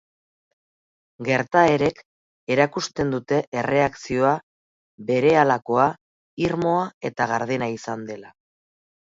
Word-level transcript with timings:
Gertaerek 1.25 2.01
erakusten 2.55 3.11
dute 3.15 3.39
erreakzioa 3.63 4.33
berehalakoa, 5.11 5.87
irmoa 6.47 6.81
eta 7.13 7.31
gardena 7.35 7.71
izan 7.77 8.05
dela. 8.11 8.35